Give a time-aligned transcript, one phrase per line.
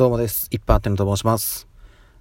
[0.00, 0.48] どうもです。
[0.50, 1.68] いっぱいあってのと申します。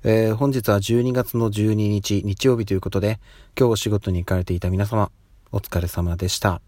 [0.03, 3.21] えー、本日は12月の12日、日曜日ということで、
[3.58, 5.13] 今日お仕事に行かれていた皆様、
[5.54, 6.62] お疲れ様でした。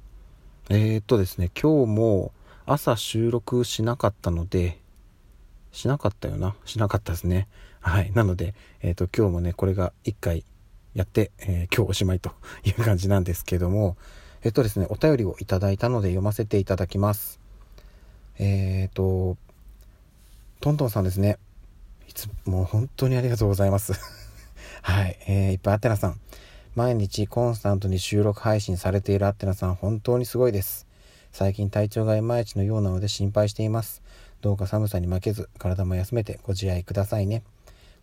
[0.69, 2.31] えー、っとですね、今日も
[2.65, 4.79] 朝収録しなかったので、
[5.73, 6.55] しなかったよな？
[6.63, 7.49] しなかったですね。
[7.81, 8.13] はい。
[8.13, 10.45] なので、えー、っと、今日もね、これが1回
[10.93, 12.31] やって、えー、今日おしまいと
[12.63, 13.97] いう感じなんですけども、
[14.43, 17.41] えっとですね、お便りをいただいたので読ませていただきます。
[18.39, 19.35] えっと、
[20.61, 21.39] トントンさんですね。
[22.07, 23.93] いつも本当にありがとうございます。
[24.83, 25.17] はい。
[25.27, 26.19] えー、いっぱいあってなさん。
[26.75, 30.85] 毎日コンスタントに収録配信されているあってなさん、本当にすごいです。
[31.31, 34.03] 最近体調がいまいちのようなので心配しています。
[34.41, 37.41] どうか寒さに負けず、体も休めてご自愛くださいね。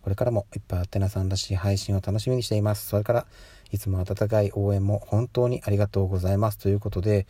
[0.01, 2.89] これからもいっぱいあってなさんらしい配信を楽しみにしています。
[2.89, 3.25] それから、
[3.71, 6.57] いつも温かい応援も本当にありがとうございます。
[6.57, 7.25] ということで、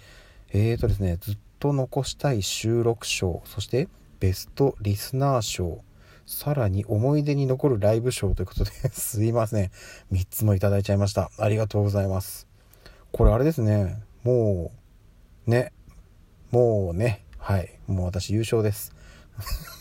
[0.54, 5.84] えーとですね、ずっと残したい収録賞、そしてベストリスナー賞、
[6.26, 9.72] さらに思い出に残るライブ賞ということで すいません。
[10.12, 11.32] 3つもいただいちゃいました。
[11.38, 12.48] ありがとうございます。
[13.12, 14.02] これあれですね。
[14.24, 14.72] も
[15.48, 15.74] う、ね。
[16.52, 17.26] もうね。
[17.38, 17.80] はい。
[17.88, 18.94] もう私優勝です。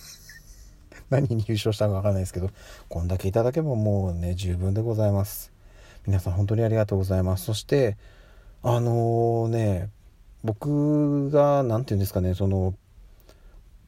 [1.10, 2.50] 何に優勝したかわかんないですけど、
[2.88, 5.52] こんだけいただけばもうね、十分でございます。
[6.06, 7.44] 皆さん本当にありがとうございます。
[7.44, 7.96] そして、
[8.62, 9.90] あのー、ね、
[10.44, 12.74] 僕が、何て言うんですかね、その、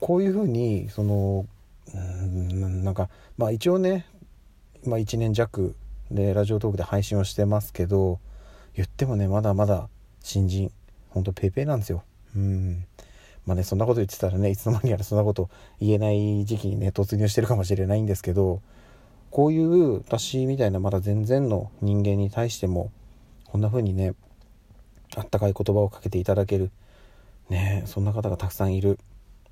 [0.01, 1.47] こういうふうにその
[1.95, 4.07] うんなんかまあ一応ね、
[4.85, 5.75] まあ、1年弱
[6.11, 8.19] でラジオトークで配信をしてますけど
[8.75, 9.89] 言ってもねまだまだ
[10.23, 10.73] 新人
[11.11, 12.03] ほんとペイペイなんですよ。
[12.37, 12.85] うん。
[13.47, 15.49] まあねそんなこと言ってたらねいつの間にやらそんなこと
[15.81, 18.61] 言えない時期にね突入してるかもしれないんですけど
[19.31, 22.91] こういう私みたいなまだ全然の人間に対しても
[23.47, 24.15] こんな風にね
[25.17, 26.71] あったかい言葉をかけていただける
[27.49, 28.99] ねそんな方がたくさんいる。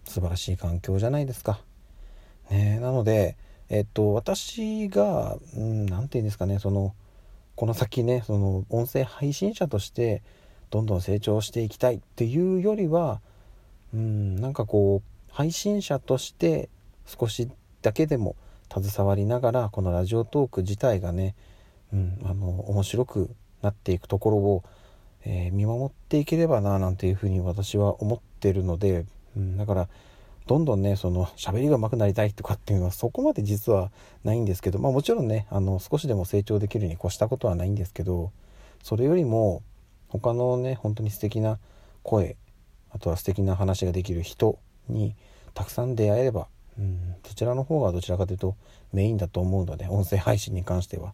[0.09, 1.61] 素晴らしい環境じゃないですか。
[2.51, 3.37] ね、なので、
[3.69, 6.95] えっと、私が何、うん、て言うんですかねその
[7.55, 10.23] この先ねその音声配信者として
[10.71, 13.21] どんどん成長していきたいっていうよりは、
[13.93, 16.69] うん、なんかこう配信者として
[17.07, 17.51] 少し
[17.83, 18.37] だけでも
[18.73, 21.35] 携わりながらこのラジオトーク自体がね、
[21.93, 23.31] うん、あの面白く
[23.63, 24.65] なっていくところを、
[25.25, 29.05] えー、見守っていければななんていうふうに私は思ってるので
[29.39, 29.89] うん、だから
[30.47, 33.91] どんどんねその喋りが上手くなりたいとかっていうのはそこまで実は
[34.25, 38.33] ないんですけどまあもちろんねあの少しでも成長できるに越したことはないんですけど
[38.83, 39.63] それよりも
[40.09, 41.59] 他のね本当に素敵な
[42.03, 42.37] 声
[42.91, 45.15] あとは素敵な話ができる人に
[45.55, 48.57] たくさん出会えれば、うん、そちらの方がどちらかというと
[48.93, 51.13] メインだと思うので音声配信に関しては。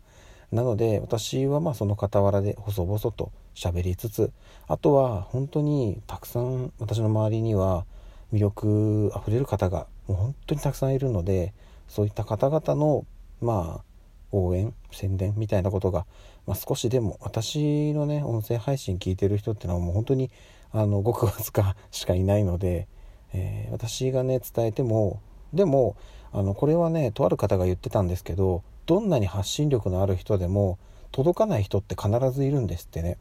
[0.53, 4.31] なので私はまあその傍らで細々と喋りつつ
[4.69, 7.85] あとは本当にたくさん私の周りには
[8.33, 11.53] 魅力あふれる方がもう本当にたくさんいるので
[11.89, 13.07] そういった方々の
[13.41, 13.85] まあ
[14.33, 16.07] 応援宣伝みたいなことが、
[16.47, 20.31] まあ、少しでも私のね音声配信聞いてる人ってのはもう本当に
[20.73, 22.89] あのごくわずかしかいないので、
[23.33, 25.21] えー、私がね伝えても
[25.53, 25.97] でも
[26.33, 30.79] あのこれはねとある方が言ってたんですけどどんなに発信力のある人でも
[31.13, 33.19] 届かない人って必ずいるんですってね。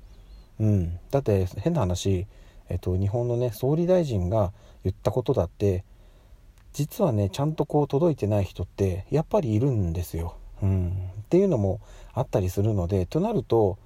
[0.60, 2.26] うん、だって変な話
[2.70, 4.52] えっと、日本のね総理大臣が
[4.84, 5.84] 言ったことだって
[6.74, 10.36] 実はねちゃんとこう届いてない人ってやっぱりいるんですよ。
[10.62, 10.90] うん、
[11.22, 11.82] っていうのも
[12.14, 13.78] あったりするのでとなると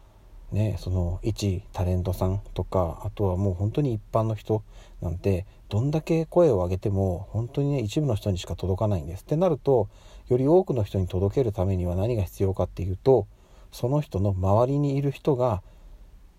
[0.52, 4.64] ねその一タレントさんとかあとはもう本当に一般の人
[5.02, 9.24] なんてどんだけ声を上げても本当にね一部の人にしか届かないんです。
[9.24, 9.90] ってなると
[10.30, 13.28] より多くの人に届けるためには何が必要かっていうと
[13.72, 15.62] その人の周りにいる人が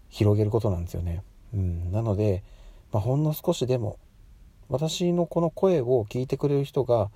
[0.08, 1.22] 広げることなんですよね。
[1.54, 2.42] うん、なので、
[2.92, 3.98] まあ、ほんの少しでも
[4.68, 7.10] 私のこの声を聞いてくれる人が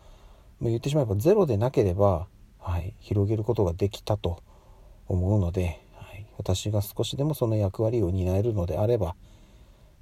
[0.60, 2.26] 言ってしまえばゼロでなければ、
[2.58, 4.42] はい、広げることができたと
[5.08, 9.14] 思うので、はい、私が少しでもその役割を担えるのであれば、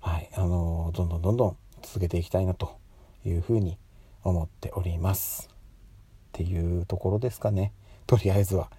[0.00, 2.76] はいあのー、どんどんどんどん続けていきたいなと
[3.24, 3.78] いうふうに
[4.22, 5.48] 思っております。
[5.48, 5.52] っ
[6.32, 7.72] ていうところですかね
[8.06, 8.70] とりあえずは。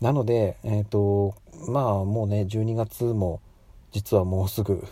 [0.00, 1.34] なので、えっ、ー、と
[1.68, 3.40] まあもうね12月も
[3.92, 4.84] 実はもうすぐ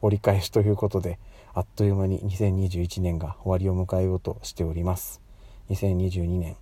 [0.00, 1.18] 折り返しということで
[1.54, 5.20] あっという間に2021年が終わりを迎えようとしております。
[5.70, 6.56] 2022年、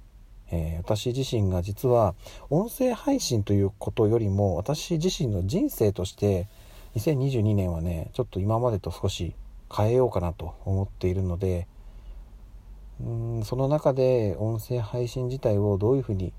[0.50, 2.14] えー、私自身が実は
[2.50, 6.46] 音声配信ということよりも私自身の人生として
[6.94, 9.34] 2022年はねちょっと今までと少し
[9.74, 11.66] 変えようかなと思っているので
[13.00, 16.32] うんその中で音声配信自体をどういうふうに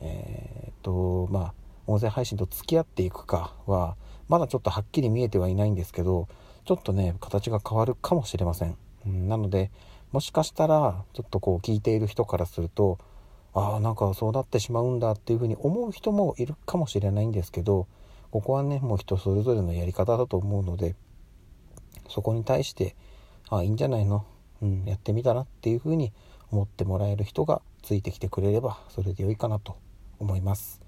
[0.00, 1.54] えー、っとまあ
[1.86, 3.96] 音声配信と付き合っていくかは
[4.30, 6.28] まだちょっとはっきり見えてはいないんですけど
[6.64, 9.72] ちょっとね形が変わるかもしれません、うん、なので
[10.12, 12.98] もしかしたらちょっとこう聞いている人からすると
[13.54, 17.88] ああなんかそうなってしまうんだっていうふうに思う人もいるかもしれないんですけど
[18.30, 20.94] ここはねもう人それぞれのやり方だと思うので
[22.08, 22.94] そこに対して
[23.48, 24.24] ああいいんじゃないの、
[24.62, 26.12] うん、やってみたらっていうふうに
[26.52, 29.76] 思ってもらえる人がついてきてくれればそれで良いかなと
[30.20, 30.80] 思います。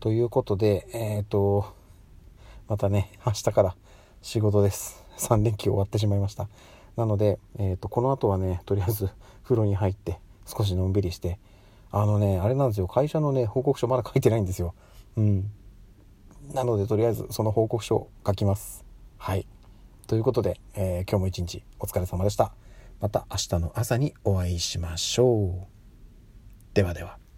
[0.00, 1.79] ということでえっ、ー、と
[2.70, 3.74] またね明日から
[4.22, 5.04] 仕事です。
[5.18, 6.48] 3連休終わってしまいました。
[6.96, 9.10] なので、えーと、この後はねとりあえず
[9.42, 11.40] 風呂に入って少しのんびりして
[11.90, 12.86] あのねあれなんですよ。
[12.86, 14.74] 会社のね報告書まだ書いてないんですよ。
[15.16, 15.50] うん。
[16.54, 18.84] なのでとりあえずその報告書を書きます。
[19.18, 19.48] はい。
[20.06, 22.54] ということで、えー、今日も一日お疲れ様でした。
[23.00, 25.66] また明日の朝にお会いしましょう。
[26.72, 27.29] ではでは。